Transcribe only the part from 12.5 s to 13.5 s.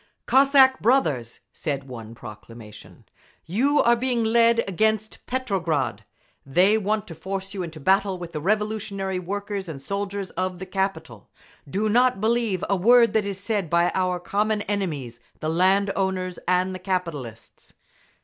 a word that is